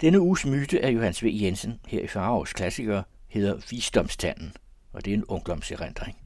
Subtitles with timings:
[0.00, 1.26] Denne uges myte af Johannes V.
[1.32, 4.52] Jensen her i Farovs Klassikere hedder Visdomstanden,
[4.92, 6.16] og det er en ungdomserindring.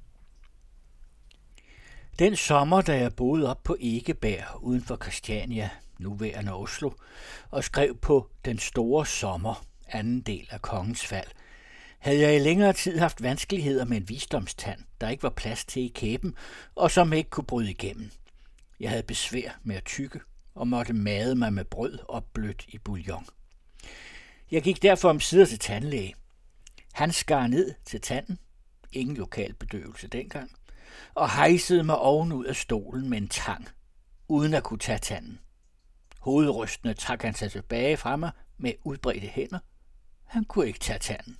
[2.18, 6.90] Den sommer, da jeg boede op på Egebær uden for Christiania, nuværende Oslo,
[7.50, 11.28] og skrev på Den store sommer, anden del af kongens fald,
[11.98, 15.82] havde jeg i længere tid haft vanskeligheder med en visdomstand, der ikke var plads til
[15.82, 16.34] i kæben,
[16.74, 18.10] og som ikke kunne bryde igennem.
[18.80, 20.20] Jeg havde besvær med at tykke,
[20.54, 23.26] og måtte made mig med brød og blødt i bouillon.
[24.50, 26.14] Jeg gik derfor om sider til tandlæge.
[26.92, 28.38] Han skar ned til tanden,
[28.92, 30.50] ingen lokal bedøvelse dengang,
[31.14, 33.68] og hejsede mig ovenud af stolen med en tang,
[34.28, 35.40] uden at kunne tage tanden.
[36.20, 39.58] Hovedrystende trak han sig tilbage fra mig med udbredte hænder.
[40.24, 41.36] Han kunne ikke tage tanden.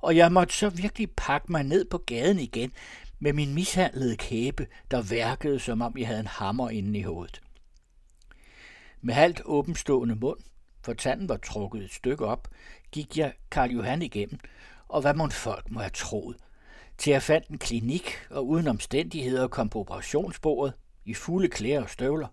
[0.00, 2.72] Og jeg måtte så virkelig pakke mig ned på gaden igen
[3.18, 7.40] med min mishandlede kæbe, der værkede, som om jeg havde en hammer inde i hovedet.
[9.00, 10.38] Med halvt åbenstående mund
[10.82, 12.48] for tanden var trukket et stykke op,
[12.92, 14.38] gik jeg Karl Johan igennem,
[14.88, 16.36] og hvad mon folk må have troet.
[16.98, 21.90] Til jeg fandt en klinik, og uden omstændigheder kom på operationsbordet, i fulde klæder og
[21.90, 22.28] støvler.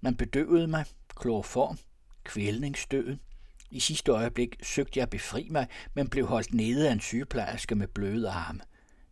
[0.00, 0.84] Man bedøvede mig,
[1.16, 1.78] kloroform,
[2.24, 3.20] kvælningsstøden.
[3.70, 7.74] I sidste øjeblik søgte jeg at befri mig, men blev holdt nede af en sygeplejerske
[7.74, 8.60] med bløde arme,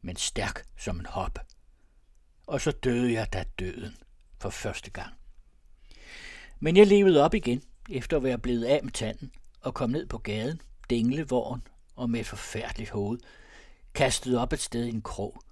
[0.02, 1.38] men stærk som en hop.
[2.46, 3.96] Og så døde jeg da døden
[4.38, 5.14] for første gang.
[6.60, 10.06] Men jeg levede op igen, efter at være blevet af med tanden, og kom ned
[10.06, 11.62] på gaden, dinglevogn
[11.96, 13.18] og med et forfærdeligt hoved,
[13.94, 15.42] kastet op et sted i en krog.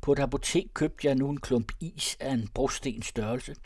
[0.00, 3.56] På et apotek købte jeg nu en klump is af en brosten størrelse.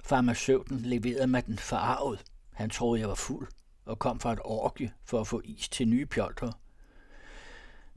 [0.00, 2.24] Farmaceuten leverede mig den forarvet.
[2.52, 3.48] Han troede, jeg var fuld
[3.84, 6.52] og kom fra et orke for at få is til nye pjolter.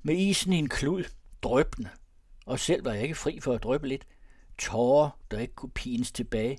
[0.03, 1.03] Med isen i en klud,
[1.41, 1.89] drøbende,
[2.45, 4.07] og selv var jeg ikke fri for at drøbe lidt,
[4.57, 6.57] tårer, der ikke kunne pines tilbage,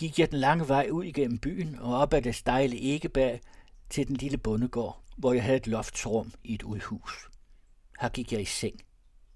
[0.00, 3.40] gik jeg den lange vej ud igennem byen og op ad det stejle Egebag
[3.90, 7.28] til den lille bondegård, hvor jeg havde et loftsrum i et udhus.
[8.00, 8.80] Her gik jeg i seng,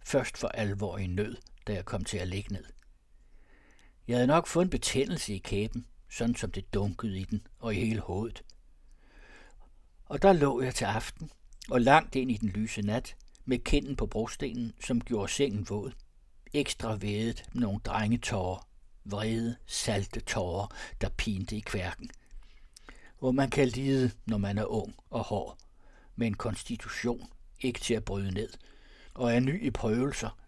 [0.04, 2.64] først for alvor i nød, da jeg kom til at ligge ned.
[4.08, 7.74] Jeg havde nok fået en betændelse i kæben, sådan som det dunkede i den og
[7.74, 8.42] i hele hovedet.
[10.04, 11.30] Og der lå jeg til aften,
[11.70, 15.92] og langt ind i den lyse nat, med kinden på brostenen, som gjorde sengen våd.
[16.52, 18.73] Ekstra vædet med nogle drengetårer
[19.04, 22.10] vrede, salte tårer, der pinte i kværken.
[23.18, 25.58] Hvor man kan lide, når man er ung og hård,
[26.16, 27.28] med en konstitution
[27.60, 28.48] ikke til at bryde ned,
[29.14, 30.38] og er ny i prøvelser,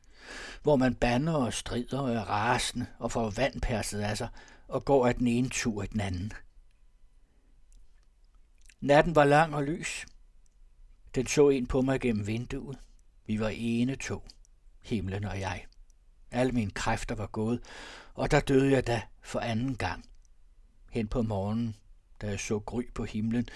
[0.63, 4.29] hvor man banner og strider og er rasende og får vand perset af sig
[4.69, 6.33] og går af den ene tur i den anden.
[8.81, 10.07] Natten var lang og lys.
[11.15, 12.79] Den så ind på mig gennem vinduet.
[13.27, 14.29] Vi var ene to,
[14.83, 15.67] himlen og jeg.
[16.37, 17.61] Alle mine kræfter var gået,
[18.15, 20.05] og der døde jeg da for anden gang.
[20.91, 21.77] Hen på morgenen,
[22.21, 23.49] da jeg så gry på himlen,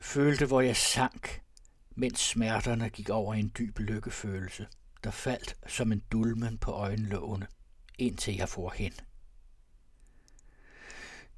[0.00, 1.42] følte, hvor jeg sank,
[1.90, 4.66] mens smerterne gik over i en dyb lykkefølelse,
[5.04, 7.46] der faldt som en dulmen på øjenlågene,
[7.98, 8.92] indtil jeg for hen.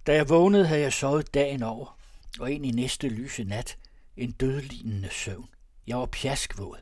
[0.07, 1.99] Da jeg vågnede, havde jeg sovet dagen over,
[2.41, 3.79] og ind i næste lyse nat
[4.17, 5.49] en dødlignende søvn.
[5.87, 6.79] Jeg var pjaskvåd,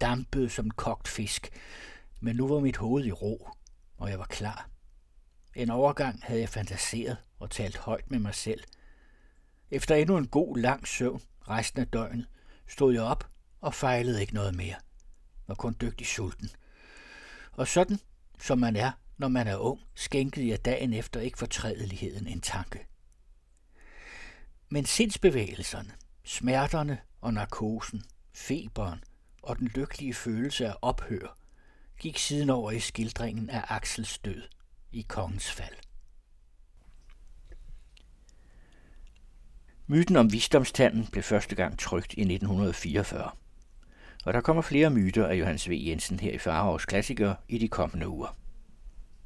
[0.00, 1.50] dampede som kogt fisk,
[2.22, 3.48] men nu var mit hoved i ro,
[3.96, 4.68] og jeg var klar.
[5.54, 8.64] En overgang havde jeg fantaseret og talt højt med mig selv.
[9.70, 12.26] Efter endnu en god lang søvn resten af døgnet,
[12.68, 14.74] stod jeg op og fejlede ikke noget mere.
[15.46, 16.48] Var kun dygtig sulten.
[17.52, 17.98] Og sådan,
[18.40, 22.86] som man er, når man er ung, skænkede jeg dagen efter ikke fortrædeligheden en tanke.
[24.68, 25.92] Men sindsbevægelserne,
[26.24, 29.04] smerterne og narkosen, feberen
[29.42, 31.41] og den lykkelige følelse af ophør
[32.02, 34.42] gik siden over i skildringen af Axels død
[34.92, 35.74] i kongens fald.
[39.86, 43.30] Myten om visdomstanden blev første gang trygt i 1944.
[44.24, 45.72] Og der kommer flere myter af Johannes V.
[45.86, 48.36] Jensen her i Farhavs Klassiker i de kommende uger.